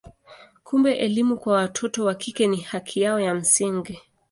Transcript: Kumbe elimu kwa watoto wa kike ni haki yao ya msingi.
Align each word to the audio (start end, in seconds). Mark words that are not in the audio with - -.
Kumbe 0.63 0.97
elimu 0.97 1.37
kwa 1.37 1.53
watoto 1.53 2.05
wa 2.05 2.15
kike 2.15 2.47
ni 2.47 2.57
haki 2.57 3.01
yao 3.01 3.19
ya 3.19 3.35
msingi. 3.35 3.99